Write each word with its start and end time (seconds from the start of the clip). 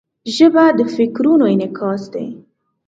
ژبه 0.35 0.65
د 0.77 0.79
فکرونو 0.95 1.45
انعکاس 1.53 2.03
دی 2.13 2.27